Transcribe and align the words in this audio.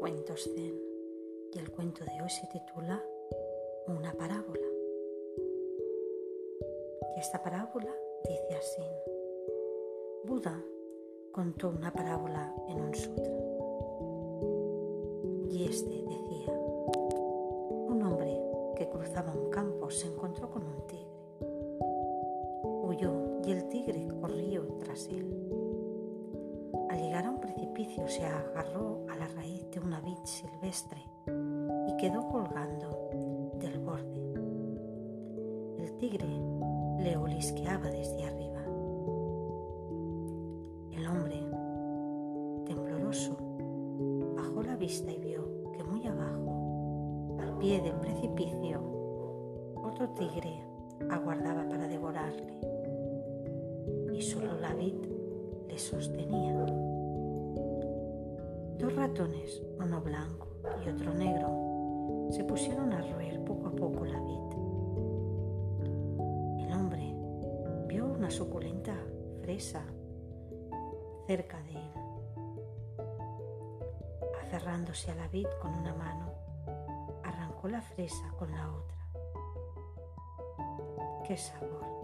cuentos 0.00 0.44
zen 0.54 0.74
y 1.52 1.58
el 1.58 1.70
cuento 1.70 2.04
de 2.04 2.22
hoy 2.22 2.30
se 2.30 2.46
titula 2.46 3.04
Una 3.86 4.12
parábola. 4.12 4.66
Y 7.16 7.20
esta 7.20 7.42
parábola 7.42 7.94
dice 8.24 8.54
así. 8.56 8.82
Buda 10.24 10.64
contó 11.32 11.68
una 11.68 11.92
parábola 11.92 12.54
en 12.68 12.80
un 12.80 12.94
sutra. 12.94 13.32
Y 15.50 15.64
este 15.68 15.90
decía, 15.90 16.52
un 16.52 18.02
hombre 18.02 18.40
que 18.76 18.88
cruzaba 18.88 19.32
un 19.34 19.50
campo 19.50 19.90
se 19.90 20.06
encontró 20.06 20.50
con 20.50 20.62
un 20.62 20.86
tigre. 20.86 21.06
Huyó 22.62 23.40
y 23.44 23.52
el 23.52 23.68
tigre 23.68 24.08
corrió 24.20 24.62
tras 24.78 25.08
él. 25.08 25.59
Al 26.90 27.00
llegar 27.00 27.24
a 27.24 27.30
un 27.30 27.38
precipicio 27.38 28.08
se 28.08 28.26
agarró 28.26 29.06
a 29.08 29.14
la 29.14 29.28
raíz 29.28 29.64
de 29.70 29.78
una 29.78 30.00
vid 30.00 30.18
silvestre 30.24 30.98
y 31.86 31.96
quedó 31.98 32.26
colgando 32.26 33.10
del 33.60 33.78
borde. 33.78 34.20
El 35.78 35.96
tigre 35.98 36.26
le 36.98 37.16
olisqueaba 37.16 37.88
desde 37.90 38.24
arriba. 38.24 38.60
El 40.90 41.06
hombre, 41.06 41.46
tembloroso, 42.66 43.36
bajó 44.34 44.60
la 44.64 44.74
vista 44.74 45.12
y 45.12 45.18
vio 45.20 45.70
que 45.70 45.84
muy 45.84 46.04
abajo, 46.08 47.36
al 47.38 47.56
pie 47.58 47.80
del 47.82 47.94
precipicio, 48.00 48.80
otro 49.76 50.08
tigre 50.08 50.64
aguardaba 51.08 51.68
para 51.68 51.86
devorarle. 51.86 52.58
Y 54.12 54.20
solo 54.22 54.58
la 54.58 54.74
vid 54.74 54.96
le 55.68 55.78
sostenía. 55.78 56.79
Dos 58.80 58.96
ratones, 58.96 59.62
uno 59.78 60.00
blanco 60.00 60.48
y 60.82 60.88
otro 60.88 61.12
negro, 61.12 62.28
se 62.30 62.42
pusieron 62.44 62.94
a 62.94 63.02
roer 63.02 63.44
poco 63.44 63.68
a 63.68 63.72
poco 63.72 64.06
la 64.06 64.18
vid. 64.18 64.40
El 66.64 66.72
hombre 66.72 67.14
vio 67.88 68.06
una 68.06 68.30
suculenta 68.30 68.94
fresa 69.42 69.84
cerca 71.26 71.60
de 71.64 71.72
él. 71.72 71.92
Aferrándose 74.42 75.10
a 75.10 75.14
la 75.14 75.28
vid 75.28 75.46
con 75.60 75.74
una 75.74 75.94
mano, 75.94 76.32
arrancó 77.22 77.68
la 77.68 77.82
fresa 77.82 78.32
con 78.38 78.50
la 78.50 78.72
otra. 78.72 78.96
Qué 81.28 81.36
sabor. 81.36 81.99